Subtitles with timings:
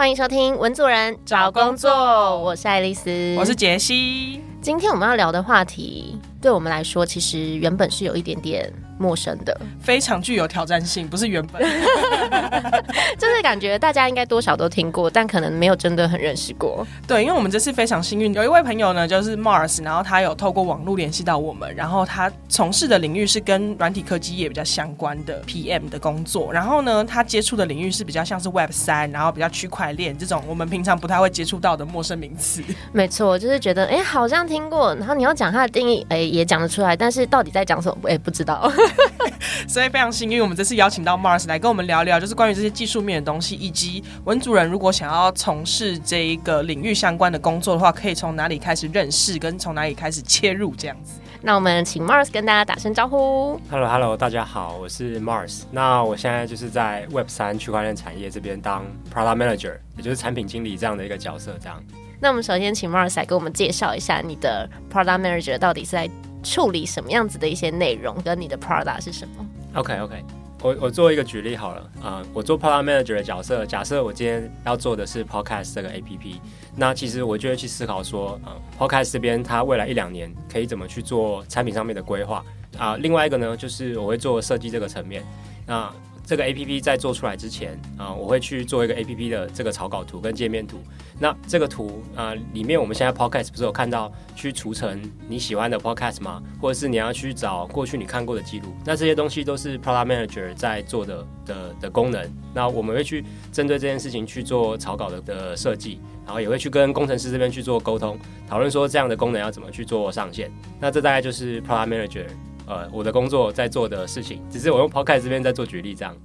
[0.00, 1.90] 欢迎收听《文组人找工作》，
[2.38, 4.40] 我是爱丽丝，我是杰西。
[4.62, 8.72] 今天我们要聊的话题，对我们来说，其实原本是有一点点。
[9.00, 11.62] 陌生的，非常具有挑战性，不是原本，
[13.18, 16.86] 就是感觉大家应该多少都听过，但可能没有真的很认识过。
[17.08, 32.62] 对，因为我们这次非常幸运，有一位朋友呢，就是 Mars，然后他有透过网络联系到我们，然后他从事的领域是跟软体科技业比较相关的 PM 的工作，然后呢，他接触的领域是比较像是 Web 三，然后比较区块链这种我们平常不太会接触到的陌生名词。
[32.92, 38.70] 没错，就是觉得哎，好像听过，然后你要讲它的定义，哎，也讲得出来，但是到底在讲什么，哎，不知道。
[39.68, 51.20] 所以非常幸运，我们这次邀请到 Mars 来跟我们聊聊，就是关于这些技术面的东西，以及文主人如果想要从事这一个领域相关的工作的话，可以从哪里开始认识，跟从哪里开始切入这样子。
[51.42, 53.58] 那我们请 Mars 跟大家打声招呼。
[53.70, 55.62] Hello，Hello，大家好，我是 Mars。
[55.70, 61.56] 那我现在就是在 Web 三区块链产业这边当 Product Manager，也就是产品经理这样的一个角色。
[61.60, 61.82] 这样。
[62.20, 66.10] 那我们首先请 Mars 来给我们介绍一下你的 Product Manager 到底是在。
[66.42, 70.24] 处理什么样子的一些内容，跟你的 product 是什么？OK OK，
[70.62, 76.36] 我我做一个举例好了啊，我做 product manager 的角色，假设我今天要做的是 podcast 这个 APP，
[76.76, 82.44] 那其实我就会去思考说，呃，podcast 这边它未来一两年可以怎么去做产品上面的规划
[82.78, 82.96] 啊？
[82.96, 85.24] 另外一个呢，就是我会做设计这个层面，
[85.66, 85.92] 那。
[86.30, 90.78] 这个 A P P 在做出来之前啊，我会去做一个 A P P 的这个草稿图跟界面图。
[91.18, 96.40] 那这个图啊，里面我们现在 Podcast 不是有看到去储存你喜欢的 Podcast 吗？
[96.60, 98.68] 或者是你要去找过去你看过的记录？
[98.84, 102.24] 那这些东西都是 Product Manager 在做的的的功能。
[102.54, 108.16] 那我们会去针对这件事情去做草稿的的设计，然后也会去跟工程师这边去做沟通，
[108.48, 110.48] 讨论说这样的功能要怎么去做上线。
[110.78, 112.26] 那这大概就是 Product Manager。
[112.66, 116.16] 呃，我的工作在做的事情，只是我用 Podcast 这边在做举例这样。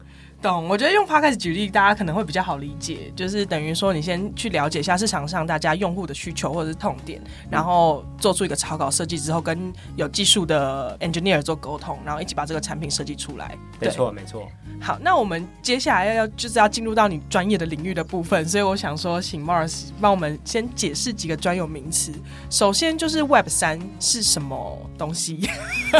[0.41, 3.11] 懂，我觉得用 Podcast 举例，大家可能会比较好理解。
[3.15, 7.19] 就是等于说，你先去了解一下市场上大家用户的需求或者是痛点，
[7.49, 13.57] 然后做出一个草稿设计之后，跟有技术的 engineer 做沟通，然后一起把这个产品设计出来。
[13.79, 14.47] 没错，没错。
[14.79, 22.13] 好，那我们接下来要要就是要进入到你专业的领域的部分，所以我想说，请 Mars 帮我们先解释几个专有名词。
[22.51, 25.49] 首先就是 Web 三是什么东西？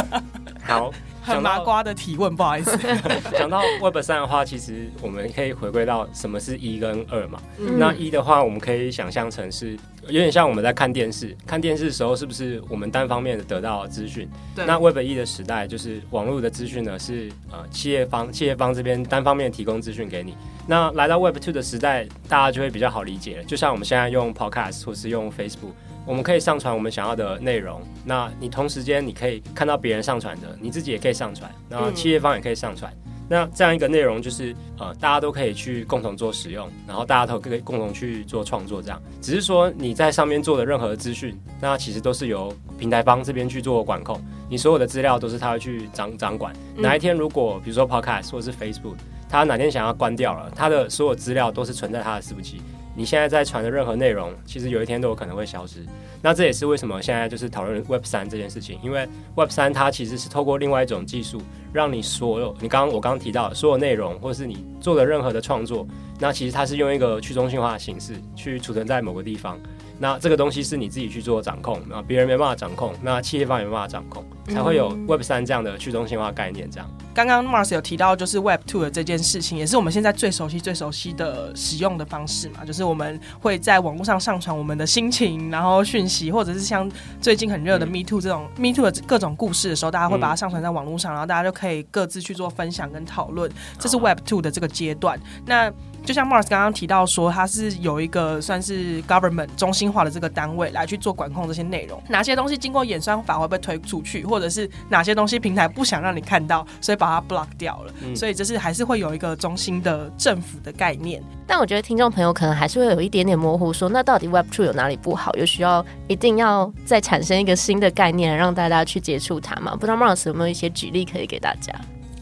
[0.62, 0.92] 好，
[1.34, 2.78] 很麻瓜的提问，不好意思。
[3.36, 7.40] 讲到 Web 三的话，其实我们可以回归到什么是一跟二嘛。
[7.58, 9.76] 那一的话，我们可以想象成是
[10.06, 14.28] 有点像我们在看电视，看电视的时候是不是我们单方面的得到资讯？
[14.54, 20.36] 那 Web 一的时代就是网络的资讯呢，是呃企业方企业方这边单方面提供资讯给你。
[20.68, 23.44] 那来到 Web two 的时代，大家就会比较好理解了。
[23.44, 25.72] 就像我们现在用 Podcast 或是用 Facebook。
[26.06, 32.90] 我们可以上传我们想要的内容，那你同时间你可以看到别人上传的，你自己也可以上传，那企业方也可以上传。
[33.28, 38.80] 那这样一个内容就是呃，大家都可以去共同做使用，然后大家都可以共同去做创作。
[38.80, 44.16] 这样只是说你在上面做的任何资讯，那其实都是由平台方这边去做管控，
[44.48, 46.54] 你所有的资料都是他会去掌掌管。
[46.76, 48.94] 哪一天如果比如说 Podcast 或者是 Facebook，
[49.28, 52.62] 他哪天想要关掉了，他的所有资料都是存在他的伺服器。
[52.96, 55.84] 你现在在传的任何内容，其实有一天都有可能会消失。
[56.22, 61.42] 那这也是为什么现在就是讨论 Web 三这件事情，因为 Web 三它其实是透过另外一种技术，
[61.72, 65.86] 让你所有你刚刚我刚刚提到的所有内容，或是你做的任何的创作，
[66.18, 69.58] 那其实它是用一个去中心化的形式去储存在某个地方。
[69.98, 76.70] 那这个东西是你自己去做掌控，那别人没办法掌控，那企业方也没办法掌控，才会有 Web 三这样的去中心化概念。
[76.70, 86.90] 这样，刚刚 Mars 有提到就是 Web two 的这件事情，也是我们现在最熟悉、最熟悉的使用的方式嘛，就是我们会在网络上上传我们的心情，然后讯息，或者是像
[87.20, 93.50] 最近很热的 Me Too 这种 Me Too 的各种故事的时候，大家会把它上传在网络上，然后大家就可以各自去做分享跟讨论。
[93.78, 95.18] 这是 Web two 的这个阶段。
[95.46, 95.72] 那
[96.06, 107.92] 就像 Mars 刚刚提到说，它是有一个算是 government 中心化的这个单位来去做管控这些内容，哪些东西经过演算法会被推出去，或者是哪些东西平台不想让你看到，所以把它 block 掉了。
[108.14, 111.20] 所以这是还是会有一个中心的政府的概念。
[111.44, 119.72] 但我觉得听众朋友可能还是会有一点点模糊，说那到底 Web Two 有哪里不好，有需要一定要再产生一个新的概念让大家去接触它吗？
[119.72, 121.72] 不知道 Mars 有没有一些举例可以给大家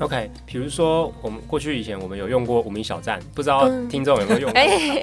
[0.01, 4.61] ？OK，比如说我们过去以前我们有用过无名小站，不知道听众有没有用过？
[4.61, 5.01] 哎，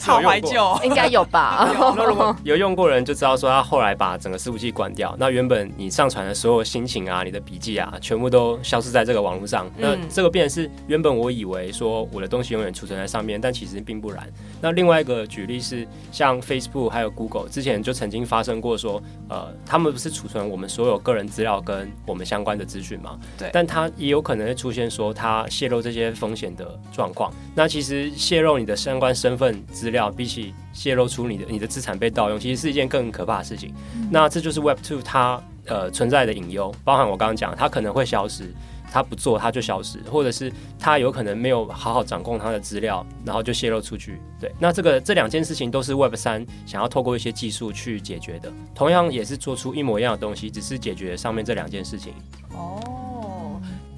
[0.00, 1.68] 好怀旧， 应该有吧？
[1.96, 9.68] 那如果有用过人就知道说，他后来把整个伺服器关掉，那原本你上传的所有心情啊、你的笔记啊，全部都消失在这个网络上。
[9.76, 14.24] 那这个变是原本我以为说我的东西永远储存在上面，但其实并不然。
[14.60, 23.18] 那另外一个举例是，像 Facebook 还有 Google 之前就曾经发生过说，呃，他们不是储存我们所有个人资料跟我们相关的资讯嘛？
[23.36, 24.19] 对，但他也有。
[24.20, 27.32] 有可能会出现说他泄露这些风险的状况。
[27.54, 33.74] 那其实泄露你的相关身份资料，比起泄露出你的你的资产被盗用，其实是一件更可怕的事情。
[34.10, 38.52] 那这就是 Web Two 它呃存在的隐忧，包含我刚刚讲，它可能会消失。
[38.92, 44.20] 他不做，他就消失，或者是他有可能没有好好掌控他的资料，然后就泄露出去。
[44.40, 52.14] 对，那这个这两件事情都是 Web 三想要透过一些技术去解决的，同样也是做出一模一样的东西，只是解决上面这两件事情。
[52.52, 52.82] 哦，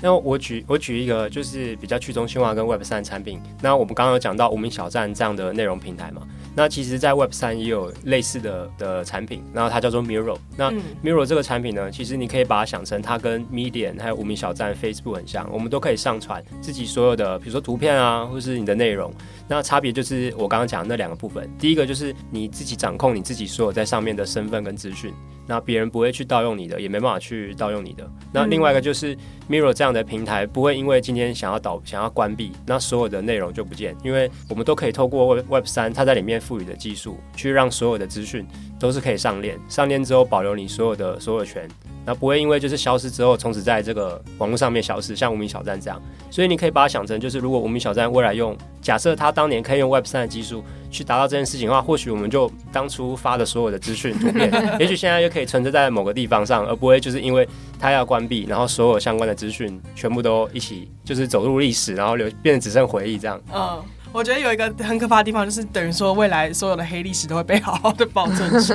[0.02, 6.22] 那我举我举一个就是比较去中心化跟 Web 三产品，那我们刚刚有讲到无名小站这样的内容平台嘛？
[6.54, 10.36] 那其实，在 Web 三也有类似的的产品，然后它叫做 Mirror。
[10.54, 10.70] 那
[11.02, 19.10] Mirror 这个产品呢，其实你可以把它想成它跟 Medium 还有无名小站、Facebook 很像，我们都可以上传自己所有的，比如说图片啊，或是你的内容。
[19.48, 25.14] 那差别就是我刚刚讲的那两个部分，第一个就是你自己掌控你自己所有在上面的身份跟资讯。
[25.46, 28.08] 那别人不会去盗用你的，也没办法去盗用你的。
[28.32, 29.16] 那另外一个就是
[29.48, 38.46] Mirror 这样的平台，不会因为今天想要导、想要关闭，那所有的内容就不见，因为我们都可以透过 Web Web 三，它在里面赋予的技术，去让所有的资讯
[38.82, 41.68] 都是可以上链，上链之后保留你所有的所有权。
[42.04, 46.02] 那不会因为就是消失之后，从此在这个网络上面消失，像无名小站这样。
[46.32, 54.50] 所以你可以把它想成，就是如果无名小站未来用，假设他当年可以用 Web 三的技术去达到这件事情的话，或许我们就当初发的所有的资讯图片，
[54.80, 57.48] 也许现在就可以存在在某个地方上，而不会就是因为
[57.78, 63.40] 它要关闭，然后所有相关的资讯全部都一起就是走入历史，然后留变得只剩回忆这样。
[63.54, 63.80] 嗯。
[64.12, 68.74] 我觉得有一个很可怕的地方，就是等于说未来所有的黑历史都会被好好的保存住。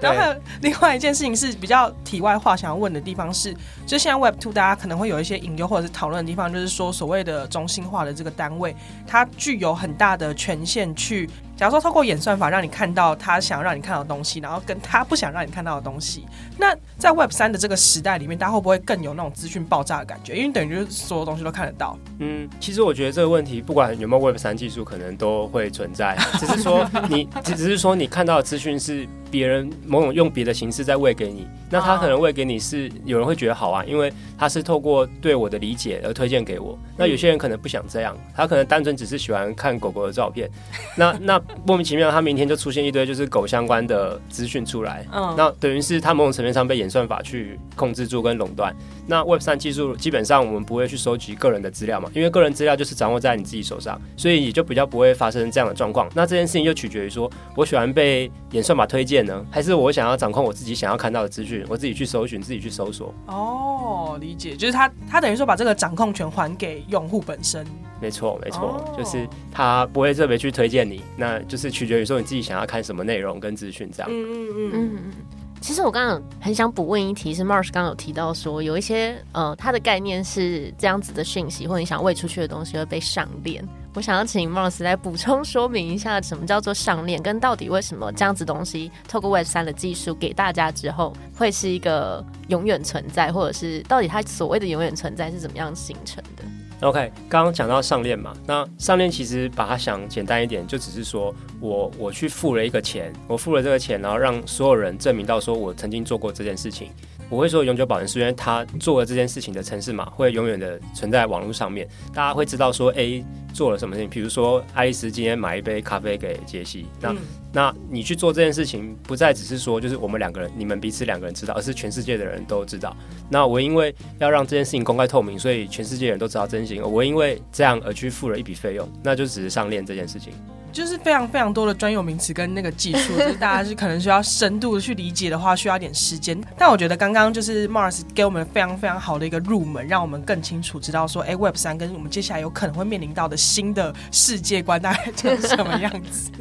[0.00, 3.54] 然后还有另外一件事情是比较题外话，想要问的地方是，
[3.86, 8.76] 就现在 Web Two 大家可能会有一些引诱或者是讨论的地方，就是说所谓的中心化的这个单位，
[9.06, 11.28] 它具有很大的权限去。
[11.56, 16.24] 假如说透过演算法让你看到他想让你看到的东西，然后跟他不想让你看到的东西，
[16.58, 20.34] 那在 Web 三的这个时代里面，大家会不会更有那种资讯爆炸的感觉？
[20.34, 21.96] 因为等于就是所有东西都看得到。
[22.18, 29.06] 嗯，其实我觉得这个问题不管有没有 Web 三技术，可能都会存在，只是说你只 只是说你看到的资讯是。
[29.30, 36.78] 别人某种用别的形式在喂给你，那他可能喂给你是有人会觉得好啊，因为他是透过对我的理解而推荐给我。
[36.96, 40.48] 那有些人可能不想这样，他可能单纯只是喜欢看狗狗的照片。
[40.96, 45.04] 那 那莫名其妙，他明天就出现一堆就是狗相关的资讯出来。
[45.10, 48.74] 嗯，那等于是他某种层面上被演算法去控制住跟垄断。
[49.06, 56.08] 那 Web 三技术基本上我们不会去收集个人的资料嘛，因为个人资料就是掌握在你自己手上，所以也就比较不会发生这样的状况。
[56.14, 59.24] 那这件事情就取决于说我喜欢被演算法推荐。
[59.24, 59.46] 呢？
[59.48, 63.14] 还是我想要掌控我自己想要看到的资讯，我自己去搜寻，自己去搜索。
[63.26, 67.64] 哦，理解，就是他他等于说把这个掌控权还给用户本身。
[68.04, 74.10] 没错，没错，就是他不会特别去推荐你，那就是取决于说你自己想要看什么内容跟资讯这样。
[74.12, 75.12] 嗯嗯嗯嗯嗯。
[75.58, 83.66] 其实我刚刚很想补问一题，是 Marsh 刚刚有提到说，有一些呃，它的概念是这样子的讯息，或者你想喂出去的东西会被上链。
[83.94, 96.44] 我想要请 Marsh 来补充说明一下，什么叫做上链，跟到底为什么这样子东西透过 Web 三的技术给大家之后，会是一个永远存在，或者是到底它所谓的永远存在是怎么样形成的
[96.84, 106.90] ？OK，刚刚讲到上链嘛，那上链其实把它想简单一点，就只是说我我去付了一个钱，我付了这个钱，然后让所有人证明到说我曾经做过这件事情。
[107.34, 114.08] 我会说永久保存是因为他做了这件事情的城市码会永远的存在网络上面，大家会知道说 A 做了什么事情。
[114.08, 117.12] 比如说爱丽丝今天买一杯咖啡给杰西，那
[117.52, 122.96] 那你去做这件事情，不再只是说就是我们两个人，你们彼此两个人知道，而是全世界的人都知道。
[123.28, 126.80] 那我因为要让这件事情公开透明，所以全世界人都知道真心。
[126.80, 130.32] 我因为这样而去付了一笔费用，那就只是上链这件事情。
[130.74, 136.36] 就是非常非常多的专有名词跟那个技术，就是大家是可能需要深度的去理解的话，需要一点时间。
[136.58, 146.32] 但我觉得刚刚就是 Mars 给我们非常非常好的一个入门，让我们更清楚知道说，哎，Web 三跟我们接下来有可能会面临到的新的世界观大概就是什么样子。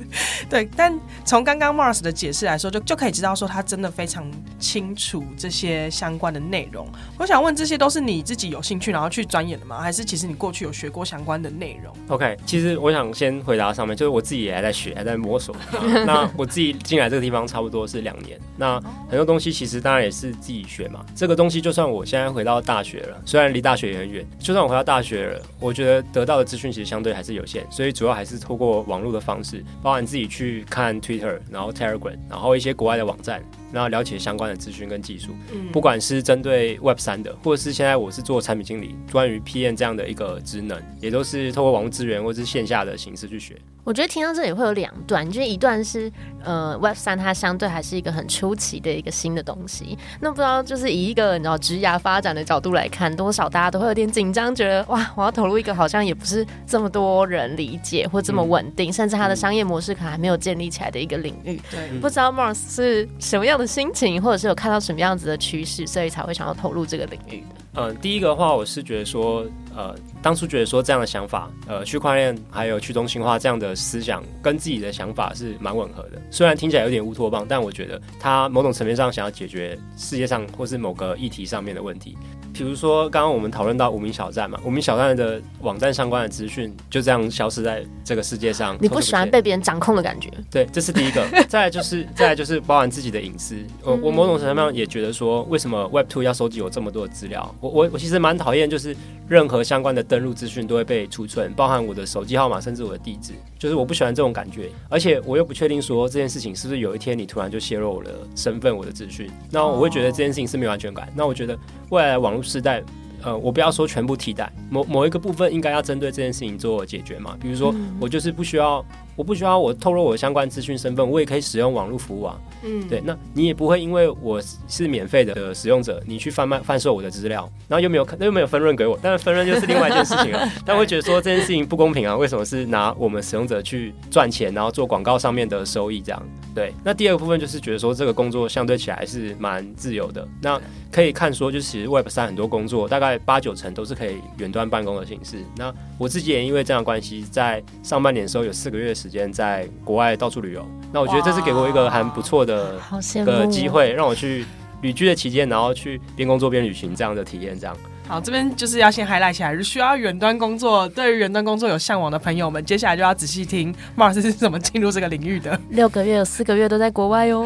[0.49, 4.25] 对，但从刚刚 Mars 的解释来说，就就可以知道说他真的非常
[4.57, 6.87] 清楚这些相关的内容。
[7.19, 9.79] 我想问，这些都是你自己有兴趣然后去钻研的吗？
[9.79, 14.22] 还是其实你过去有学过相关的内容？OK，其实我想先回答上面，就是我。
[14.23, 15.55] 自己也还在学，还在摸索。
[16.05, 18.39] 那我自己进来这个地方差不多是两年。
[18.57, 21.05] 那很多东西其实当然也是自己学嘛。
[21.15, 27.65] 这个东西就算我现在回到大学了，虽然离大学也很远，就算我回到大学了，我觉得得到的资讯其实相对还是有限。
[27.69, 33.43] 所以主要还是透过网络的方式，包含自己去看 Twitter，然后 Telegram，然后一些国外的网站。
[33.73, 43.57] 然后了解相关的资讯跟技术，嗯不管是针对 Web 三的，或者是现在我是做产品经理，关于 PM 这样的一个职能，也都是透过网络资源或者是线下的形式去学。
[43.85, 46.09] 我觉得听到这里会有两段，就是一段是
[46.41, 61.59] 呃 Web 三它相对还是一个很出奇的一个新的东西，那不知道就是以一个你知道职涯发展的角度来看，多少大家都会有点紧张，觉得哇我要投入一个好像也不是这么多人理解或这么稳定，甚至它的商业模式可能还没有建立起来的一个领域。
[61.69, 67.47] 对，不知道 Mars 是什么样的心情，或者是有看到什么样子的趋势，所以才会想要投入这个领域的。
[67.75, 76.21] 嗯，第一个话，我是觉得说，呃，当初觉得说这样的想法，呃，区块链还有去中心化这样的思想，跟自己的想法是蛮吻合的。
[76.29, 82.15] 虽然听起来有点乌托邦，但我觉得它某种层面上想要解决世界上或是某个议题上面的问题。
[82.53, 88.77] 比如说，刚刚我们讨论到无名小站嘛，无名小站的网站相关的资讯就这样消失在这个世界上。
[88.79, 90.29] 你不喜欢被别人掌控的感觉？
[90.51, 91.25] 对，这是第一个。
[91.49, 93.57] 再来就是，再来就是包含自己的隐私。
[93.83, 97.53] 我我某种程度上也觉得说，为什么 Web Two 要收集我这么多的资料？
[97.59, 98.95] 我我我其实蛮讨厌，就是
[99.27, 103.33] 任何相关的登录资讯都会被储存，包含我的手机号码，甚至我的地址。
[103.57, 111.11] 就是我不喜欢这种感觉，而且我又不确定说这件事情是不是有一天你突然就泄露我的身份、我的资讯，那我会觉得这件事情是没有安全感。
[111.15, 111.57] 那我觉得
[111.89, 112.83] 未来的网络时代。
[113.25, 117.37] 呃，我不要说全部替代，某某一个部分应该要针对这件事情做解决嘛。
[117.41, 122.39] 比如说，我就是不需要，我不需要我透露我的相关资讯身份，我也可以使用网络服务啊。
[122.63, 130.49] 嗯，对，那你也不会因为我是免费的使用者，你去贩卖贩售我的资料，然后又没有又没有分润给我，但是分润就是另外一件事情了。
[130.65, 136.23] 但会觉得说这件事情不公平啊，为什么是拿我们使用者去赚钱，然后做广告上面的收益这样？
[136.55, 140.27] 对，那第二个部分就是觉得说这个工作相对起来是蛮自由的。
[140.41, 140.59] 那
[140.91, 145.37] 可以看说，就是其实 Web 三很多工作大概八九成都是可以远端办公的形式。
[145.57, 150.65] 那我自己也因为这样的关系，在上半年的时候有四个月的时间在国外到处旅游。
[150.93, 152.79] 那我觉得这是给我一个还不错的
[153.25, 154.45] 个哦机会，让我去
[154.81, 157.75] 旅居的期间，然后去边工作边旅行这样的体验，这样。
[158.07, 165.57] 好，这边就是要先 highlight 起来，需要远端工作，对于远端工作有向往的朋友们，接下来就要仔细听 Mars 是怎么进入这个领域的。
[165.69, 167.45] 六个月有四个月都在国外哦。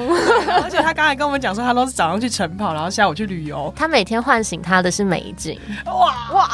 [0.64, 3.72] 而且他刚才跟我们讲说，他都是早上去晨跑，然后下午去旅游。
[3.76, 6.50] 他每天唤醒他的是美景，哇哇，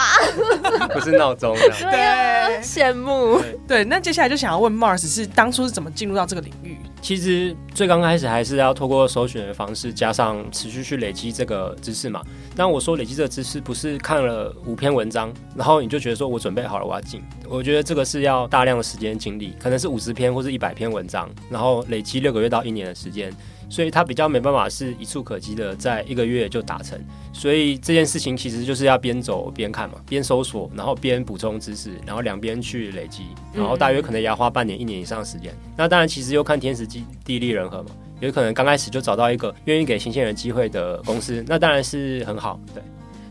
[0.94, 1.56] 不是闹钟。
[1.56, 3.42] 对啊，对羡慕。
[3.68, 6.78] 对，那接下来就想要问 Mars 是当初是怎么进入到这个领域？
[7.02, 12.22] 其实最刚开始还是要透过搜寻的方式，加上持续去累积这个知识嘛。
[12.56, 17.22] 但我说累积这个知识，不是看了五篇文章，然后你就觉得说我准备好了，我要进。
[17.48, 23.32] 我觉得这个是要大量的时间精力，可能是五十篇或是一百篇文章，然后累积六个月到一年的时间。
[23.70, 27.00] 所以它比较没办法是一触可及的，在一个月就达成。
[27.32, 35.52] 所以这件事情其实就是要边走边看嘛，边搜索，然后边补充知识，然后两边去累积，然后大约可能也要花半年、一年以上的时间。
[35.76, 42.60] 那当然，其实又看天时地地利人和嘛，有可能刚开始就找到一个愿意给新鲜人机会的公司，那当然是很好。
[42.76, 42.84] 对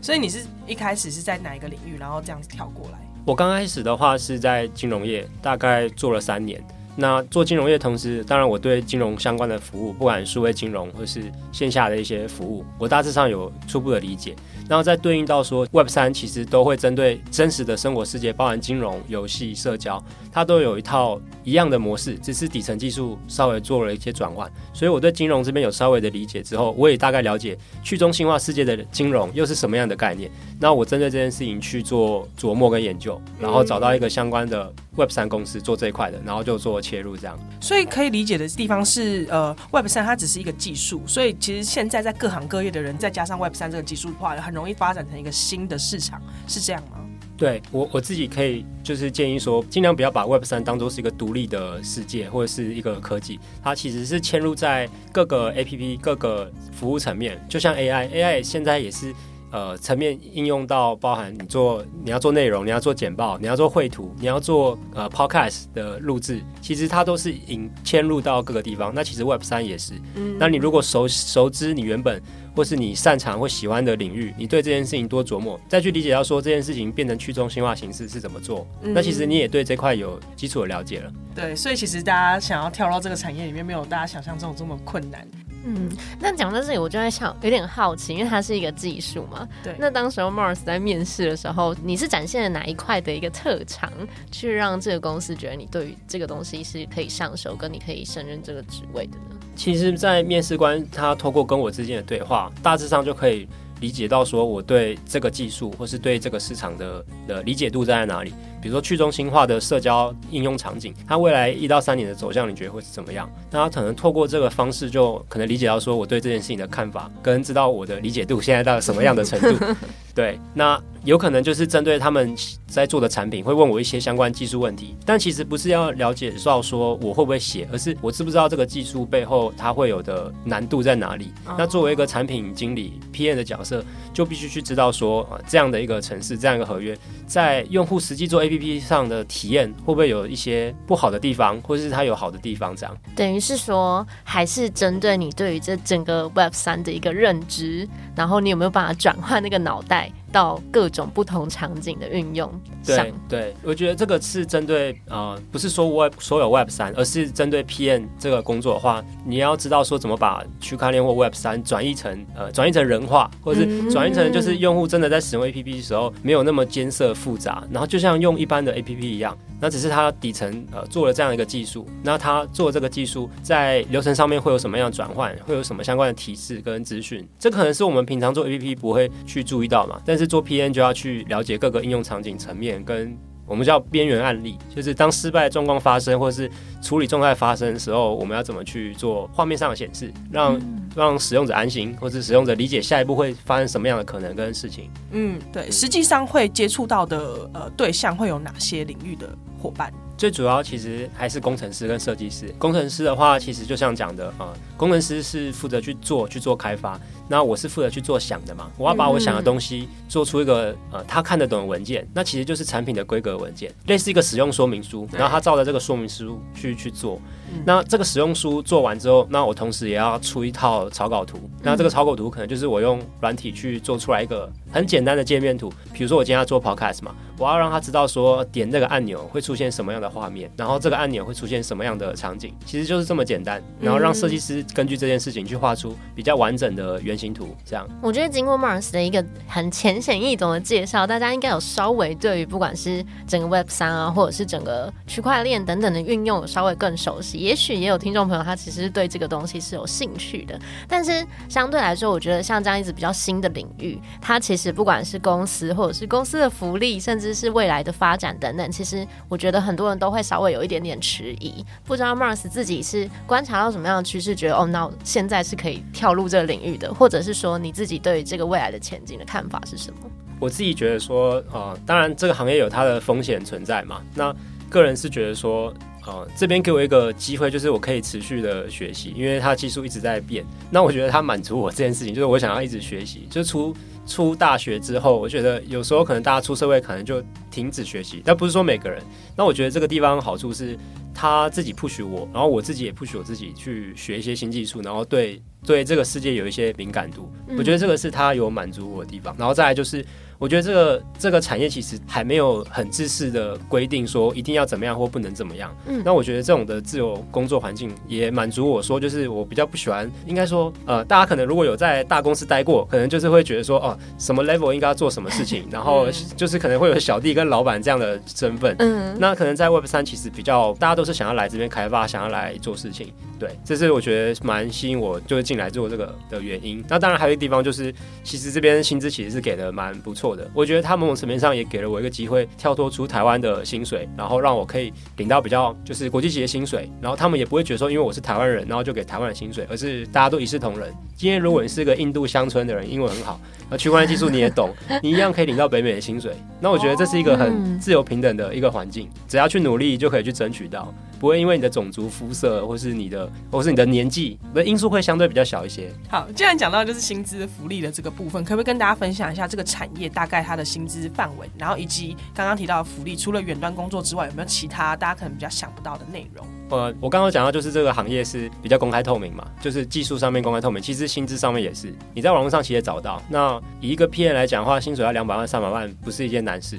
[0.03, 2.97] 所以你是一开始是在哪一个领域，然后这样子跳过来？
[3.25, 6.61] 我刚开始的话是在金融业，大概做了三年。
[6.95, 14.35] 那做金融业同时，当然我对金融相关的服务，不管数位金融或是线下的一些服务，我大致上有初步的理解。
[14.69, 24.49] 然后再对应到说，Web 三其实都会针对真实的生活世界，包含金融、游戏、社交，它都有一套一样的模式，只是底层技术稍微做了一些转换。
[24.71, 30.31] 所以我对金融这边有稍微的理解之后，我也大概了解去中心化世界的金融又是什么样的概念。
[30.59, 37.37] 那我针对这件事情去做琢磨跟研究，然后找到一个相关的 Web 三公司做这一块的，然后就做切入这样。
[37.59, 46.99] 所以可以理解的地方是，呃，Web 三它只是一个技术，所以其实现在在各行各业的人，再加上 Web 三这个技术的话，很容易发展成一个新的市场，是这样吗？
[47.35, 59.13] 对我我自己可以就是建议说，尽量不要把 Web 三当做是一个独立的世界或者是一个科技，它其实是嵌入在各个 APP 各个服务层面，就像 AI，AI 现在也是。
[59.53, 68.91] 呃，层面应用到包含你做你要做内容，你要做简报，你要做绘图，你要做呃 podcast 的录制，其实它都是引嵌入到各个地方。
[68.95, 69.93] 那其实 Web 三也是。
[70.15, 72.19] 嗯那你如果熟熟知你原本
[72.55, 81.13] 或是你擅长或喜欢的领域，你对这件事情多琢磨，再去理解到说这件事情变成去中心化形式是怎么做，嗯那其实你也对这块有基础的了解了。
[81.35, 85.27] 对，所以其实大家想要跳到这个产业里面，没有大家想象中这么困难。
[85.65, 85.89] 嗯，
[86.19, 89.47] 那讲到这里，我就在想，有点好奇，因为它是一个技术嘛。
[89.63, 93.91] 对那当时候 Mars 在面试的时候，你是展现了哪一块的一个特长，
[94.31, 99.37] 去让这个公司觉得你对于这个东西是可以上手，跟你可以胜任这个职位的呢？
[99.55, 103.47] 其实，在面试官他透过跟我之间的对话，大致上就可以
[103.79, 108.33] 理解到说我对这个技术或是对这个市场的的理解度在哪里。
[108.63, 113.29] 比如说去中心化的社交应用场景，它未来一到三年的走向，你觉得会是怎么样？
[113.51, 119.65] 那他可能透过这个方式，就可能理解到说我对这件事情的看法，跟知道我的理解度现在到什么样的程度。
[120.15, 122.35] 对，那有可能就是针对他们
[122.67, 124.95] 在做的产品，会问我一些相关技术问题。
[125.03, 131.33] 但其实不是要了解到说我会不会写，而是我知不知道这个技术背后它会有的难度在哪里。
[131.57, 138.52] 那作为一个产品经理 PM 的角色，就必须去知道说，这样的一个城市，这样一个合约，在用户实际做 A。
[138.57, 142.75] P P 上的体验会不会有一些不好的地方，或是它有好的地方？
[142.75, 150.11] 这样等于是说，还是针对你对于这整个 Web 三的一个认知，然后你有没有办法转换那个脑袋？
[150.33, 152.51] 到各种不同场景的运用
[152.83, 180.27] 对对，我觉得这个是针对呃，不是说 Web 所有 Web 三，而是针对 PM 这个工作的话，你要知道说怎么把区块链或 Web 三转译成呃，转译成人化，或者是转译成就是用户真的在使用 APP 的时候没有那么艰涩复杂，然后就像用一般的 APP 一样，那只是它底层呃做了这样一个技术，那它做这个技术在流程上面会有什么样的转换，会有什么相关的提示跟资讯，这可能是我们平常做 APP 不会去注意到嘛，但是。
[180.33, 183.15] 做 P N 就要去了解各个应用场景层面，跟
[183.53, 186.49] 我们叫边缘案例，就是当失败状况发生，或者是
[186.81, 190.59] 处理状态发生的时候，我们要怎么去做画面上的显示，让
[190.95, 194.89] 让使用者安心，或者使用者理解下一步会发生什么样的可能跟事情。
[195.11, 199.29] 嗯，对，实际上会接触到的呃对象会有哪些领域的
[199.61, 199.93] 伙伴？
[200.23, 202.45] 最主要其实还是工程师跟设计师。
[202.57, 206.97] 工程师的话，其实就像讲的啊，工程师是负责去做去做开发。
[207.27, 217.19] 那我是负责去做想的嘛，我要把我想的东西做出一个呃他看得懂的文件，那其实就是产品的规格文件，类似一个使用说明书，然后他照着这个说明书去去做。
[217.65, 237.17] 那这个使用书做完之后，那我同时也要出一套草稿图，那这个草稿图可能就是我用软体去做出来一个很简单的界面图，比如说我今天要做 podcast 嘛，我要让他知道说点那个按钮会出现什么样的画面，然后这个按钮会出现什么样的场景，其实就是这么简单，然后让设计师根据这件事情去画出比较完整的原。
[237.17, 247.37] 型图这样，我觉得经过 Mars 的一个很浅显易懂的介绍，大家应该有稍微对于不管是整个 Web 三啊，或者是整个区块链等等的运用，有稍微更熟悉。
[247.37, 261.65] 也许也有听众朋友他其实对这个东西是有兴趣的，但是相对来说，我觉得像这样一直比较新的领域，它其实不管是公司或者是公司的福利，甚至是未来的发展等等，其实我觉得很多人都会稍微有一点点迟疑。
[261.85, 266.93] 不知道 Mars 自己是观察到什么样的趋势，觉得哦，那现在是可以跳入这个领域的。
[266.93, 270.09] 或者是说你自己对这个未来的前景的看法是什么？
[270.39, 274.01] 我自己觉得说，呃，当然这个行业有它的风险存在嘛。
[274.13, 274.35] 那
[274.69, 275.73] 个人是觉得说，
[276.05, 280.43] 呃，这边给我一个机会，就是我可以持续的学习，因为它技术一直在变。
[280.69, 283.25] 那我觉得它满足我这件事情，就是我想要一直学习。
[283.29, 283.73] 就除
[284.05, 289.01] 出大学之后，我觉得有时候可能大家出社会可能就停止学习，但不是说每个人。
[289.35, 290.77] 那我觉得这个地方好处是，
[291.13, 295.41] 他自己 push 我，然后我自己也 push 我自己去学一些新技术，然后对。
[295.65, 299.33] 对这个世界有一些敏感度，我觉得这个是他有满足我的地方。
[299.39, 300.05] 然后再来就是。
[300.39, 305.73] 我觉得这个这个产业其实还没有很自式的规定说一定要怎么样或不能怎么样。
[305.87, 318.75] 嗯，那我觉得这种的自由工作环境也满足我说，就是我比较不喜欢，应该说呃，大家可能如果有在大公司待过，可能就是会觉得说哦，什么 level 应该要做什么事情， 然后就是可能会有小弟跟老板这样的身份。
[318.79, 323.11] 嗯，那可能在 Web 三其实比较大家都是想要来这边开发，想要来做事情。
[323.39, 326.83] 对，这是我觉得蛮吸引我就是进来做这个的原因。
[326.87, 330.49] 那当然还有一个地方就是，其实这边薪资其实是给的蛮不错的。
[330.53, 340.93] 我觉得他某种层面上也给了我一个机会，跳脱出台湾的薪水，然后让我可以领到比较就是国际级的薪水，然后他们也不会觉得说，因为我是台湾人，然后就给台湾的薪水，而是大家都一视同仁。
[341.15, 343.39] 今天如果你是个印度乡村的人，英文很好，
[343.69, 346.33] 那区块链技术你也懂，你一样可以领到北美的薪水。
[346.61, 350.92] 那我觉得这是一个很自由平等的一个环境，只要去努力就可以去争取到。
[351.19, 355.89] 不会因为你的种族、肤色，或是你的，或是你的年纪，的因素会相对比较小一些。
[356.09, 366.45] 好，既然讲到就是薪资福利的这个部分，可不可以跟大家分享一下这个产业大概它的薪资范围，然后以及刚刚提到的福利，除了远端工作之外，有没有其他大家可能比较想不到的内容？
[366.69, 373.21] 呃，我刚刚讲到就是这个行业是比较公开透明嘛，就是技术上面公开透明，其实薪资上面也是，你在网络上其实找到。
[373.29, 376.77] 那以一个 P N 来讲的话，薪水要两百万、三百万，不是一件难事。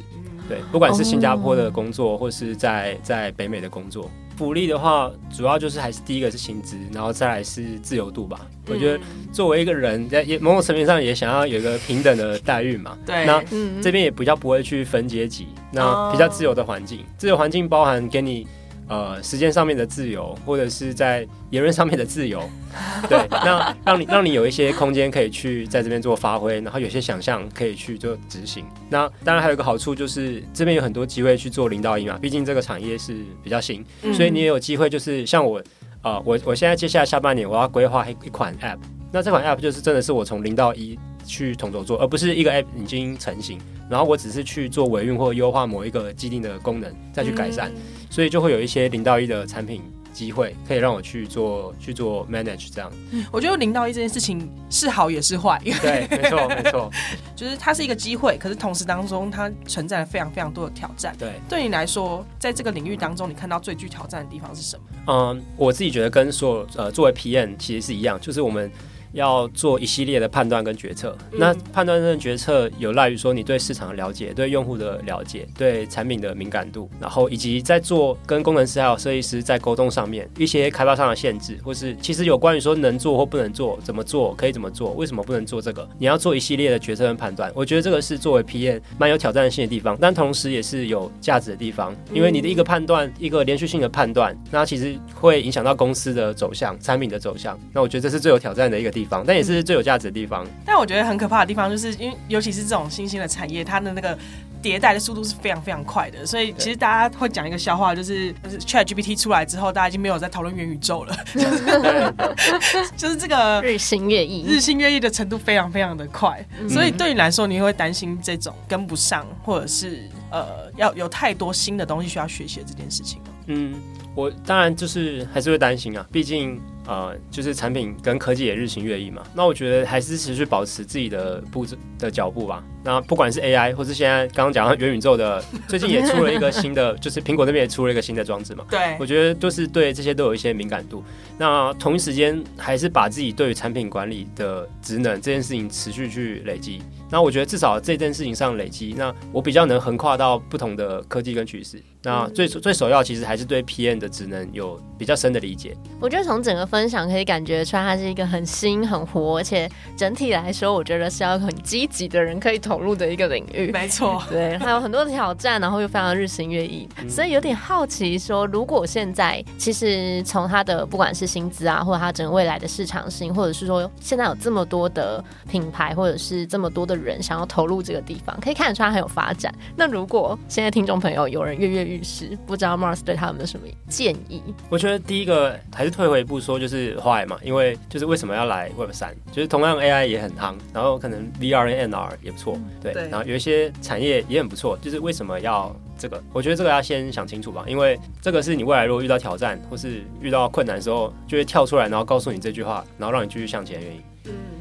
[0.48, 4.10] 对，不管是新加坡的工作，或是在在北美的工作。
[4.36, 8.40] 福利的话，主要就是还是第一个是薪资，然后再来是自由度吧。
[8.66, 8.98] 我觉得
[9.32, 12.98] 作为一个人，在某种层面上也想要有一个平等的待遇嘛。
[13.06, 13.40] 对，那
[13.80, 17.04] 这边也比较不会去分阶级，那比较自由的环境。
[17.16, 18.44] 自由环境包含给你
[18.88, 22.42] 呃时间上面的自由，或者是在言论上面的自由，
[23.08, 28.64] 对，那让你让你有一些空间可以去在这边做发挥，然后有些想象可以去做执行。
[28.88, 35.62] 那当然还有一个好处就是这边有很多机会去做零到一嘛，毕竟这个产业是比较新，所以你也有机会就是像我。
[36.04, 38.76] 啊，我我现在接下来下半年我要规划一一款 App，
[39.10, 43.58] 那这款 App 就是真的是我从零到一去统筹做，而不是一个 App 已经成型，
[43.90, 47.72] 然后我只是去做维运或优化某一个既定的功能再去改善，
[48.10, 49.82] 所以就会有一些零到一的产品。
[50.14, 52.88] 机会可以让我去做去做 manage 这样，
[53.32, 56.88] 我觉得零到一这件事情是好也是坏，对，没错没错，
[57.34, 61.16] 就是它是一个机会，可是同时当中它存在了非常非常多的挑战。
[61.18, 64.84] 对，对你来说，在这个领域当中，你看到最具挑战的地方是什么？
[65.08, 68.70] 嗯，我自己觉得跟所有呃作为 PM 其实是一样，就是我们。
[69.14, 87.50] 要做一系列的判断跟决策，那判断跟决策有赖于说你对市场的了解、对用户的了解、对产品的敏感度，然后以及在做跟工程师还有设计师在沟通上面一些开发上的限制，或是其实有关于说能做或不能做、怎么做可以怎么做、为什么不能做这个，你要做一系列的决策跟判断。
[87.54, 97.56] 我觉得这个是作为 PM 蛮有挑战性的地方，但同时也是有价值的地方，因为你的一个判断、一个连续性的判断，那其实会影响到公司的走向、产品的走向。
[97.72, 99.03] 那我觉得这是最有挑战的一个地方。
[99.26, 100.46] 但也是最有价值的地方。
[100.64, 104.16] 但我觉得很可怕的地方，就是因为尤其是这种新兴的产业，它的那个
[104.62, 106.24] 迭代的速度是非常非常快的。
[106.24, 111.16] 所以其实大家会讲一个笑话，就是就是 Chat GPT 出来之后，大家已经没有在讨论元宇宙了。
[112.96, 116.44] 就是这个日新月异，日新月异的程度非常非常的快。
[116.68, 123.28] 所以对你来说，你会担心这种跟不上，或者是呃，要有太多新的东西需要学习这件事情吗？
[123.46, 123.74] 嗯，
[124.14, 126.60] 我当然就是还是会担心啊，毕竟。
[126.86, 132.62] 呃，就是产品跟科技也日新月异嘛，那我觉得还是持续保持自己的步子的脚步吧。
[132.84, 138.64] 那不管是 AI，或是现在刚刚讲到元宇宙的， 最近也出了一个新的， 就是苹果那边也出了一个新的装置嘛。
[138.70, 141.02] 对，我觉得就是对这些都有一些敏感度。
[141.38, 146.82] 那同一时间还是把自己对于产品管理的职能这件事情持续去累积。
[147.10, 151.82] 那我觉得至少这件事情上累积，那我比较能横跨到不同的科技跟趋势。
[152.02, 155.74] 那最最首要其实还是对 PM 的职能有比较深的理解。
[156.00, 163.70] 我觉得从整个分享可以感觉出来，它是一个很新、很活，而且整体来说，我觉得是要很积极的人可以投入的一个领域。
[163.74, 179.54] 没错， 对，还有很多的挑战，然后又非常日新月异，所以有点好奇说，如果现在其实从他的不管是薪资啊，或者他整个未来的市场性，或者是说现在有这么多的品牌，或者是这么多的人想要投入这个地方，可以看得出来很有发展。
[179.76, 184.42] 那如果现在听众朋友有人跃跃欲，试不知道 Mars 对他有没有什么建议？
[184.68, 189.14] 我觉得第一个还是退回一步说，就是 Why 嘛，因为就是为什么要来 Web 三？
[189.32, 196.22] 就是同样 AI 也很夯，然后可能 VR 和 NR 也不错，对，然后有一些产业也很不错，就是为什么要这个？
[196.32, 204.02] 我觉得这个要先想清楚吧，因为这个是你未来如果遇到挑战或是遇到困难的时候，就会跳出来，然后告诉你这句话，然后让你继续向前的原因。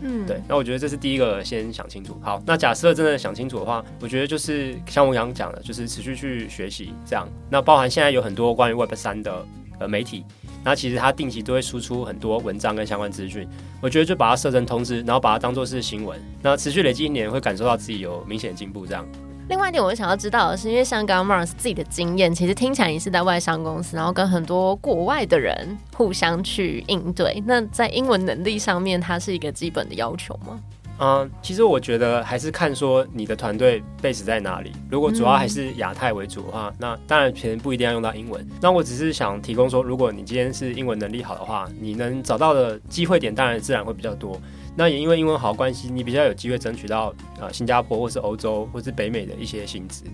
[0.06, 2.20] 嗯对，那我觉得这是第一个，先想清楚。
[2.22, 7.28] 好，那假设真的想清楚的话，我觉得就是像我刚刚讲的，就是持续去学习这样。
[7.50, 9.46] 那包含现在有很多关于 Web 三的
[9.80, 10.26] 呃媒体，
[10.63, 13.47] 那其实它定期都会输出很多文章跟相关资讯。
[13.82, 19.06] 我觉得就把它设成通知，然后把它当做是新闻，那持续累积一年，会感受到自己有明显进步这样。
[19.49, 27.43] 另外一点，我想要知道的是，因为像刚刚 Mars 自己的经验，其实听起来也是在外商公司，然后跟很多国外的人互相去应对。
[27.45, 30.58] 那在英文能力上面，它是一个基本的要求吗？
[31.04, 34.72] 嗯，其实我觉得还是看说你的团队 base 在哪里。
[34.89, 38.48] 如果主要还是亚太为主的话，那当然全不一定要用到英文。
[38.62, 44.39] 那我只是想提供说，如果你今天是英文能力好的话，你能找到的机会点当然自然会比较多。
[44.78, 50.06] 那也因为英文好关系，你比较有机会争取到呃新加坡或是欧洲或是北美的一些薪资，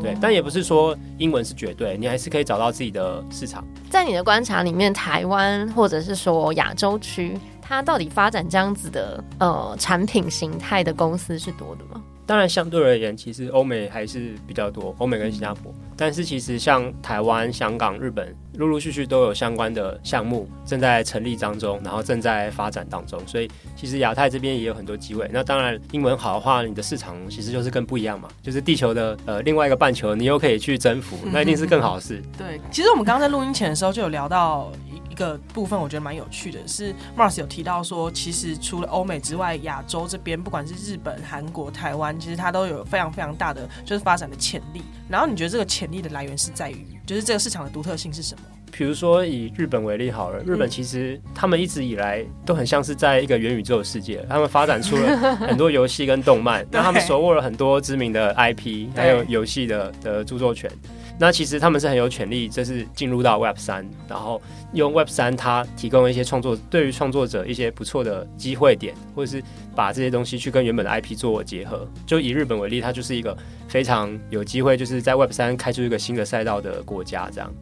[0.00, 0.16] 对。
[0.20, 3.62] 但也不是说英文是绝对，你还是可以找到自己的市场。
[3.90, 7.38] 在你的观察里面，台湾或者是说亚洲区，
[7.70, 12.02] 它到底发展这样子的呃产品形态的公司是多的吗？
[12.26, 15.72] 当然，相对而言，其实欧美还是比较多，欧美跟新加坡。
[15.96, 23.20] 但是，其实像台湾、香港、日本，陆陆续续都有相关的项目正在成立当中，然后正在发展当中。
[23.24, 25.30] 所以，其实亚太这边也有很多机会。
[25.32, 32.20] 那当然，英文好的话，你的市场其实就是更不一样嘛，就是地球的呃另外一个半球，你又可以去征服，那一定是更好的事。
[32.36, 34.72] 对，其实我们刚刚在录音前的时候就有聊到。
[35.20, 44.82] 个部分我觉得蛮有趣的，是 Mars 有提到说，其实除了欧美之外，亚洲这边不管是日本、韩国、台湾，其实它都有非常非常大的就是发展的潜力。
[45.08, 48.40] 然后你觉得这个潜力的来源是在于，就是这个市场的独特性是什么？
[48.72, 60.70] 比如说以日本为例好了，日本其实他们一直以来都很像是在一个元宇宙的世界，他们发展出了很多游戏跟动漫， 那他们手握了很多知名的 IP，还有游戏的的著作权。
[61.20, 64.40] 那其实他们是很有潜力，就是进入到 Web 三，然后
[64.72, 69.44] 用 Web 三它提供一些创作，对于创作者一些不错的机会点，或者是
[69.76, 71.86] 把这些东西去跟原本的 IP 做结合。
[72.06, 73.36] 就以日本为例，它就是一个
[73.68, 77.52] 非常有机会，就是在 Web 三开出一个新的赛道的国家，这样。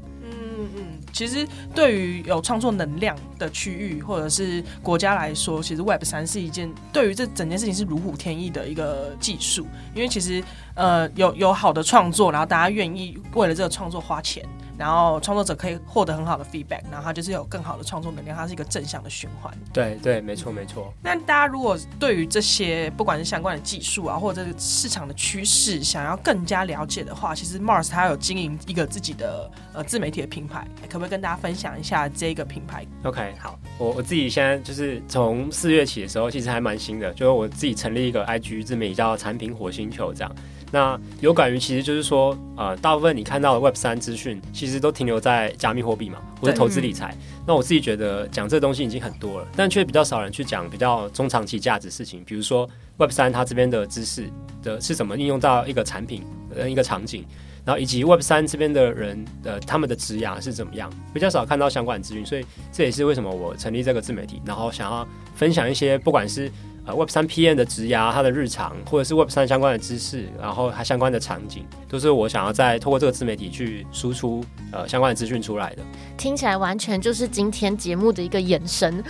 [1.12, 10.42] 其实对于有创作能量的区域或者是国家来说，其实 Web 三是一件对于这整件事情是如虎添翼的一个技术，因为其实
[10.75, 14.44] 呃有有好的创作，然后大家愿意为了这个创作花钱。
[14.79, 19.53] 然后创作者可以获得很好的 feedback，然后他就是有更好的创作能量，它是一个正向的循环。
[19.73, 20.95] 对对，没错没错。
[21.03, 40.33] 那大家如果对于这些不管是相关的技术啊，或者市场的趋势，想要更加了解的话，其实 Mars 它有经营一个自己的呃自媒体的品牌，可不可以跟大家分享一下这个品牌？OK，好，我我自己现在就是从四月起的时候，其实还蛮新的，就是我自己成立一个 IG 自媒体叫产品火星球这样。
[40.70, 47.16] 那有感于其实就是说，呃，大部分你看到的 Web 三资讯，其实都停留在加密货币嘛，或者投资理财。
[47.46, 54.31] 那我自己觉得讲这东西已经很多了，但却比较少人去讲比较中长期价值事情，比如说 Web 三它这边的知识
[54.62, 56.22] 的是怎么应用到一个产品
[56.54, 57.24] 呃一个场景，
[57.64, 66.52] 然后以及 Web 三这边的人呃他们的职涯是怎么样，比较少看到相关的资讯，所以这也是为什么我成立这个自媒体，然后想要分享一些不管是。
[66.94, 75.83] Web 三 PM 的职涯，它的日常，或者是 Web 三相关的知识，然后它相关的场景，都是我想要在透过这个自媒体去输出呃相关的资讯出来的。
[76.16, 79.03] 听起来完全就是今天节目的一个延伸。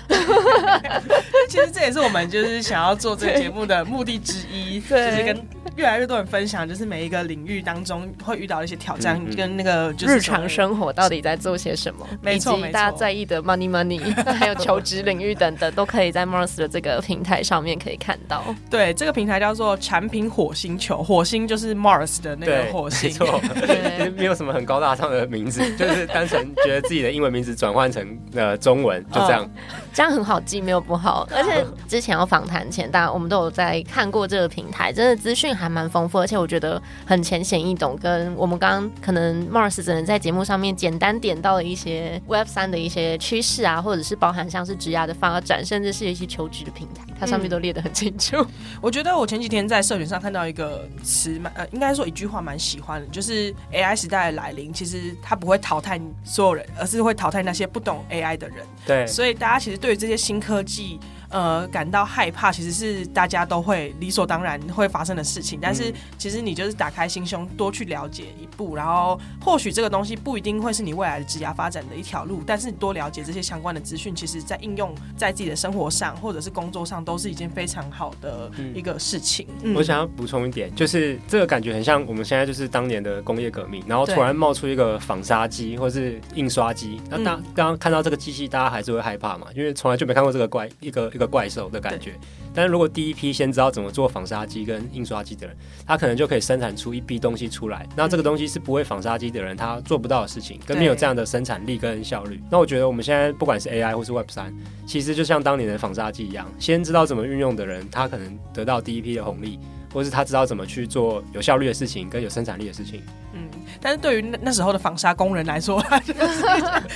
[1.49, 5.47] 其实这也是我们就是想要做这个节目的目的之一， 就是跟
[5.79, 14.03] 越来越多人分享，就是每一个领域当中会遇到一些挑战，跟那个就是日常生活到底在做些什么，没错，大家在意的 money money，
[14.35, 17.69] 还有求职领域等等，都可以在 Mars 的这个平台上面。
[17.69, 23.41] 面可以看到，对这个平台叫做产品火星球，火星就是 Mars 的那个 火星，没错，
[24.17, 29.51] 没有什么很高大上的名字，就是单纯觉得自己的英文名字转换成呃中文，就这样，
[29.93, 31.29] 这样很好记，没有不好。
[31.31, 47.59] 而且之前要访谈前，大家我们都有在看过这个平台，真的资讯还蛮丰富，而且我觉得很浅显易懂，跟我们刚刚可能 Mars 只能在节目上面简单点到了一些 Web 三的一些趋势啊，或者是包含像是职涯的发展，甚至是一些求职的平台，它上面都。
[47.59, 48.37] 列得很清楚。
[48.81, 58.59] 我觉得我前几天在社群上看到一个词，蛮呃，应该说一句话蛮喜欢的，就是 AI 时代的来临，其实它不会淘汰所有人，而是会淘汰那些不懂 AI 的人。
[58.87, 61.01] 对，所以大家其实对于这些新科技。
[61.31, 65.59] 呃，感到害怕其实是大家都会理所当然会发生的事情。
[65.61, 79.47] 但是其实你就是打开心胸，多去了解一步，然后或许这个东西不一定会是你未来的职业发展的一条路，但是你多了解这些相关的资讯，其实在应用在自己的生活上或者是工作上，都是一件非常好的一个事情。
[79.77, 91.13] 我想要补充一点，就是这个感觉很像我们现在就是当年的工业革命，然后突然冒出一个纺纱机或是印刷机，那大刚刚看到这个机器，大家还是会害怕嘛，因为从来就没看过这个怪一个。
[91.19, 92.15] 一个怪兽的感觉，
[92.55, 97.85] 但是如果第一批先知道怎么做纺纱机跟印刷机的人，他可能就可以生产出一批东西出来。
[97.97, 102.41] 那这个东西是不会纺纱机的人他做不到的事情，跟没有这样的生产力跟效率。
[102.49, 104.55] 那我觉得我们现在不管是 AI 或是 Web 三，
[104.87, 109.59] 其实就像当年的纺纱机一样，先知道怎么运用的人，他可能得到第一批的红利，
[109.93, 113.03] 或是他知道怎么去做有效率的事情跟有生产力的事情。
[113.33, 113.49] 嗯。
[113.81, 116.45] 但是对于那那时候的纺纱工人来说， 就是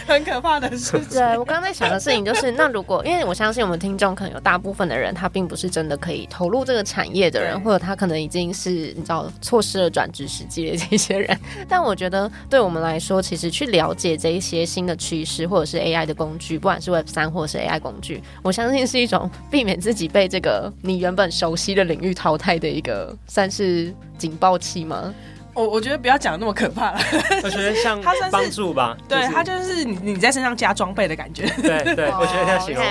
[0.07, 1.11] 很可怕的事情。
[1.11, 11.39] 对我刚刚在想的事情就是，那如果因为我相信我们听众可能有大部分的人，他并不是真的可以投入这个产业的人，或者他可能已经是你知道错失了转职时机的这些人。
[11.69, 25.15] 但我觉得对我们来说，其实去了解这一些新的趋势，或者是 AI 的工具，不管是 Web 三或者是 AI 工具，我相信是一种避免自己被这个你原本熟悉的领域淘汰的一个算是警报器吗？
[25.55, 27.01] 我我觉得不要讲那么可怕了，
[27.45, 32.85] 我觉得像它帮助吧，对，他就是你你在身上加装备的感觉，对对，我觉得它形容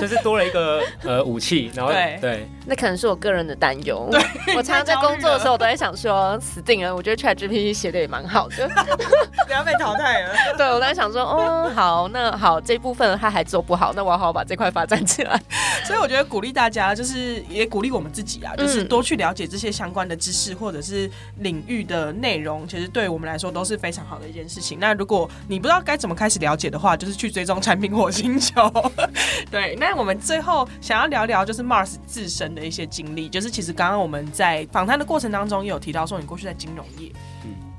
[0.00, 4.08] 就是多了一个呃武器，然后对，那可能是我个人的担忧。
[4.56, 6.94] 我常常在工作的时候，我都在想说死定了。
[6.94, 8.68] 我觉得 ChatGPT 写的也蛮好的，
[9.46, 10.34] 不要被淘汰了。
[10.58, 15.40] 对，我在想说，哦，好，那好，这部分他还做不好，那我要好好把这块发展起来。
[15.86, 21.10] 所以我觉得鼓励大家，就是也鼓励我们自己啊，就是多去了解这些相关的知识，或者是。
[21.38, 24.78] 领域的内容，其实对我们来说都是非常好的一件事情。
[24.80, 28.70] 那如果你不知道该怎么开始了解的话，就是去追踪产品火星球。
[29.50, 37.10] 对，那我们最后想要聊聊就是 Mars 自身的一些经历，就是其实刚刚我们在访谈的过程当中也有提到说，你过去在金融业。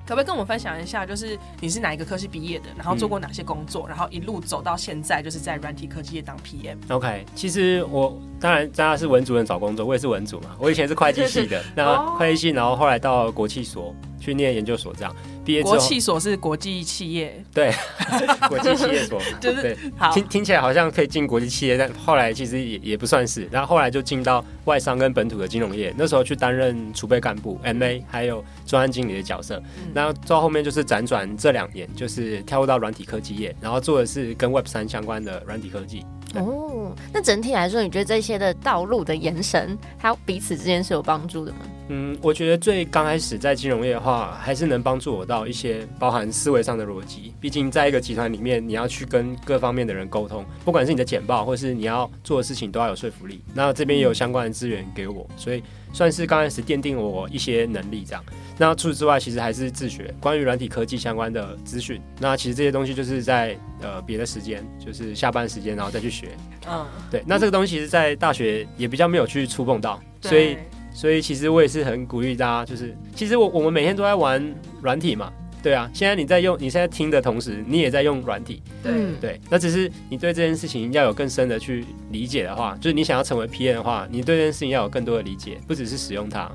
[0.07, 13.95] 可不可以跟我们分享一下，就是你是哪一个科系毕业的，然后做过哪些工作，然后一路走到现在，就是在软体科技业当 PM？OK，其实我当然大家是文主任找工作，我也是文主嘛， 我以前是会计系的，那会计系，然后后来到国企所。
[14.17, 15.15] 去念研究所这样。
[15.45, 17.71] 毕业之后，国企所是国际企业，对，
[18.49, 19.77] 国际企业所，就是
[20.11, 23.47] 听听起来好像可以进国际企业，但后来其实也也不算是。
[23.51, 29.61] 然后后来就进到外商跟本土的金融业，那时候去担任储备干部、MA 还有专案经理的角色。
[29.93, 36.03] 那到后面就是辗转这两年，就是跳入到软体科技业，然后做的是跟 Web 三相关的软体科技。
[36.35, 41.59] 对哦，那整体来说，你觉得这些的道路的延伸，它彼此之间是有帮助的吗？
[41.87, 47.33] 嗯，我觉得最刚开始在金融业的话，还是能帮助我到一些包含思维上的逻辑。
[47.39, 53.41] 毕竟在一个集团里面，你要去跟各方面的人沟通，不管是你的简报，或是你要做的事情，都要有说服力。
[53.53, 55.63] 那这边也有相关的资源给我，所以
[55.95, 58.21] 算是刚开始奠定我一些能力这样。
[58.57, 62.01] 那除此之外，其实还是自学关于软体科技相关的资讯。
[62.19, 66.31] 那其实这些东西就是在呃别的时间，就是下班时间，然后再去学。
[66.67, 70.57] 嗯，对，那这个东西其实，在大学也比较没有去触碰到，所以
[70.93, 75.31] 所以其实我也是很鼓励大家，就是其实我我们每天都在玩软体嘛，
[75.65, 86.51] 对啊，现在你在用，你现在听的同时，你也在用软体，对嗯对，那只是你对这件事情要有更深的去理解的话，就是你想要成为 PM 的话，你对这件事情要有更多的理解，不只是使用它。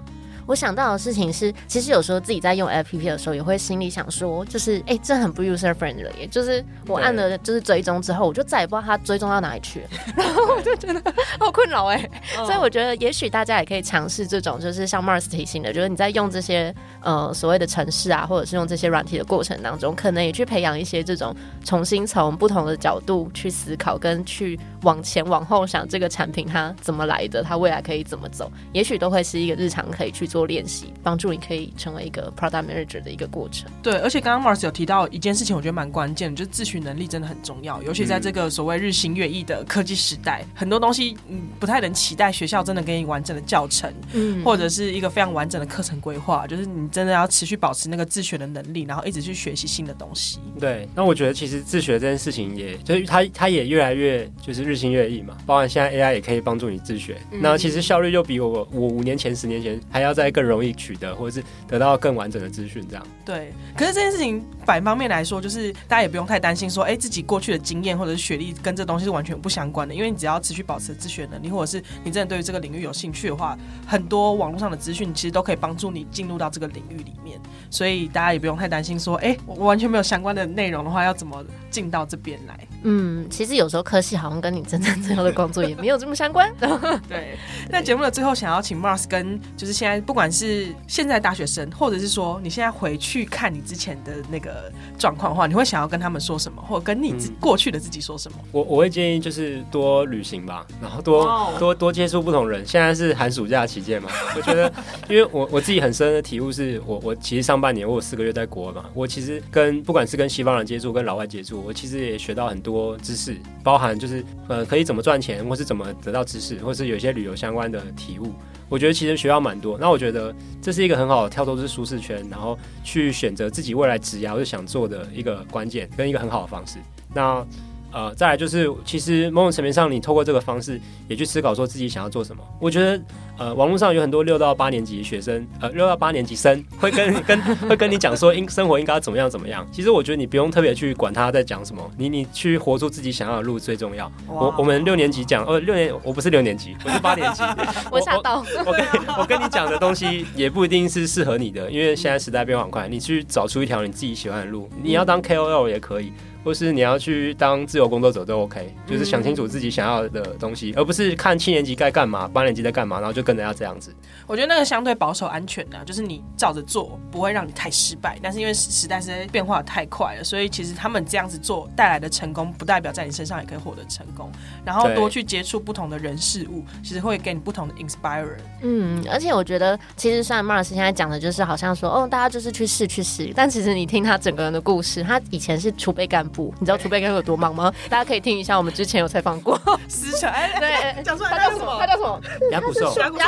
[0.51, 6.27] 我想到的事情是，其实有时候自己在用 APP 的时候，也会心里想说，就是哎、这很不 user friendly 了耶。
[6.27, 11.01] 就是我按了就是追踪之后，我就再也不知道它追踪到哪里去了， 然后我就觉得
[11.39, 12.11] 好困扰哎。
[12.45, 21.33] 所以我觉得，也许大家也可以尝试这种，就是像 Mars 提醒的，就是你在用这些呃所谓的城市啊，或者是用这些软体的过程当中，可能也去培养一些这种
[21.65, 33.71] 重新从不同的角度去思考，跟去往前往后想这个产品它怎么来的，它未来可以怎么走，也许都会是一个日常可以去做练习，帮助你可以成为一个 product manager 的一个过程。
[33.83, 50.39] 对，而且刚刚 Mars 有提到一件事情，我觉得蛮关键的，就是自学能力真的很重要，尤其在这个所谓日新月异的科技时代，很多东西嗯不太能期待学校真的给你完整的教程，嗯或者是一个非常完整的课程规划，就是你真的要持续保持那个自学的能力，然后一直去学习新的东西。
[50.59, 63.07] 对，那我觉得其实自学这件事情也，就是它它也越来越就是日新月异嘛，包含现在 AI 也可以帮助你自学，那其实效率就比我我五年前、十年前还要再更容易取得，或者是得到更完整的资讯这样。
[63.25, 77.41] 对，可是这件事情反方面来说，就是大家也不用太担心说，哎，自己过去的经验或者是学历跟这东西是完全不相关的，因为你只要持续保持自学能力，或者是你真的对于这个领域有兴趣的话，很多网络上的资讯其实都可以帮助你进入到这个领域里面，
[77.71, 82.59] 所以大家也不用太担心说，哎，我完全没有相关的内容的话，要怎么进到这边来？
[82.83, 86.51] 嗯，其实有时候科系好像跟你真正最后的工作也没有这么相关。
[87.09, 87.37] 对，
[87.69, 94.69] 那节目的最后，想要请 Mars 跟就是现在不管是现在大学生，或者是说你现在回去看你之前的那个
[94.99, 98.39] 状况的话，你会想要跟他们说什么，或者跟你自、嗯过去的自己说什么？
[98.51, 102.67] 我我会建议就是多旅行吧，然后多、哦多多接触不同人。
[102.67, 104.73] 现在是寒暑假期间嘛， 我觉得，
[105.09, 118.33] 因为我我自己很深的体悟是我我其实上半年我有四个月在国外嘛，我其实跟不管是跟西方人接触，跟老外接触，我其实也学到很多知识，包含就是呃可以怎么赚钱，或是怎么得到知识，或是有一些旅游相关的体悟。
[118.69, 126.79] 我觉得其实学到蛮多，那我觉得这是一个很好的跳脱出舒适圈，然后去选择自己未来职业或者想做的一个关键跟一个很好的方式。
[127.13, 127.47] 那
[127.93, 132.43] 呃，再来就是，其实某种层面上，你透过这个方式也去思考说自己想要做什么。
[132.61, 133.03] 我觉得，
[133.39, 139.67] 呃，网络上有很多六到八年级的学生，呃，六到八年级生会跟跟会跟你讲说，应生活应该怎么样怎么样。
[139.73, 144.11] 其实我觉得你不用特别去管他在讲什么，你你去活出自己想要的路最重要。
[144.27, 147.43] 我我们六年级讲，呃，六年我不是六年级，我是八年级，
[147.91, 148.87] 我吓到，我跟
[149.19, 154.69] 我跟你讲的东西也不一定是适合你的，因为现在时代变化很快，你去找出一条你自己喜欢的路。
[154.83, 156.13] 你要当 KOL 也可以，
[156.45, 163.95] 或是你要去当自由工作者都 OK，就是想清楚自己想要的东西，而不是看七年级该干嘛，八年级在干嘛，然后就跟着要这样子。
[164.27, 174.31] 我觉得那个相对保守安全的、就是你照着做不会让你太失败，但是因为时代实在变化太快了，所以其实他们这样子做带来的成功，不代表在你身上也可以获得成功。
[174.65, 178.37] 然后多去接触不同的人事物，其实会给你不同的 inspire。
[178.63, 187.73] 嗯，而且我觉得，其实虽然 Mars 现在讲的就是好像说，哦，大家就是去试去试，但其实你听他整个人的故事，他以前是储备干部，你知道储备干部有多忙吗？
[187.89, 189.59] 大家可以听一下，我们之前有采访过。
[189.89, 191.79] 思想哎， 对， 讲出来他叫什么？
[191.79, 192.21] 他叫什么？
[192.51, 193.21] 雅古兽，雅古兽。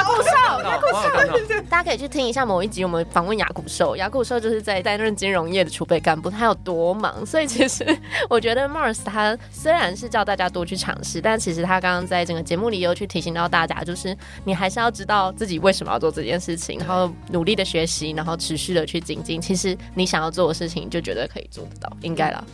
[0.63, 3.97] 雅古兽， 大家可以去听一下某一集，我们访问雅古兽。
[3.97, 7.25] 雅古兽就是在担任金融业的储备干部，他有多忙。
[7.27, 7.85] 所以其实
[8.29, 19.41] 我觉得 Mars 他虽然是叫大家多去尝试，但其实他刚刚在整个节目里有去提醒到大家，就是你还是要知道自己为什么要做这件事情，然后努力的学习，然后持续的去精进。
[19.41, 22.45] 其实你想要做的事情，就觉得可以做得到，应该啦。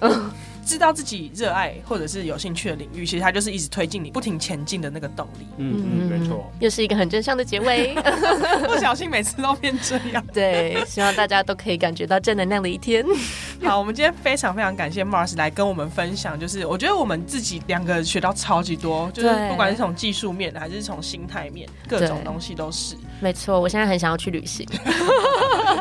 [0.65, 5.47] 知道自己热爱或者是有兴趣的领域，其实它就是一直推进你不停前进的那个动力。
[5.57, 7.95] 嗯嗯，没错，又是一个很正向的结尾。
[8.69, 10.23] 不小心每次都变这样。
[10.33, 13.05] 对，希望大家都可以感觉到正能量的一天。
[13.65, 22.95] 好，我们今天非常非常感谢 Mars 来跟我们分享，就是我觉得我们自己两个学到超级多，就是不管是从技术面还是从心态面，各种东西都是。
[23.21, 24.67] 没错，我现在很想要去旅行。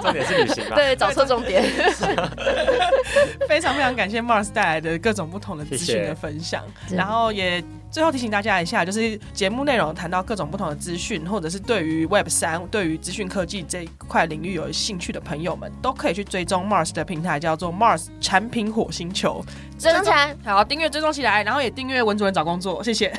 [0.02, 0.76] 重点是旅行吧？
[0.78, 1.64] 对，找错重点。
[3.48, 19.44] 非常非常感谢 Mars 带来的各种不同的资讯的分享，然后也最后提醒大家一下，就是节目内容谈到各种不同的资讯，或者是对于 Web 三、对于资讯科技这一块领域有兴趣的朋友们，都可以去追踪 Mars 的平台，叫做 Mars 产品火星球，
[19.80, 23.14] 追踪起来，好订阅追踪起来，然后也订阅文主任找工作，谢谢。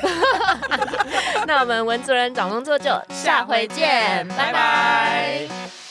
[1.47, 5.88] 那我们文主任找工作就下回见，拜拜。